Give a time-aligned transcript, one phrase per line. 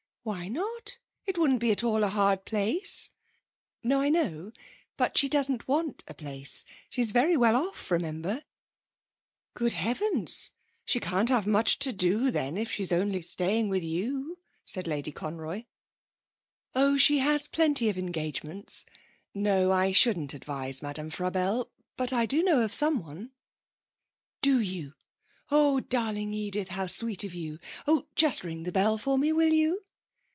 [0.23, 0.99] 'Why not?
[1.25, 3.09] It wouldn't be at all a hard place.'
[3.81, 4.51] 'No, I know.
[4.95, 6.63] But she doesn't want a place.
[6.91, 8.43] She's very well off, remember.'
[9.55, 10.51] 'Good heavens,
[10.85, 15.11] she can't have much to do then if she's only staying with you,' said Lady
[15.11, 15.63] Conroy.
[16.75, 18.85] 'Oh, she has plenty of engagements.
[19.33, 21.71] No, I shouldn't advise Madame Frabelle.
[21.97, 23.31] But I do know of someone.'
[24.43, 24.93] 'Do you?
[25.49, 27.57] Oh, darling Edith, how sweet of you.
[27.87, 29.83] Oh, just ring the bell for me, will you?'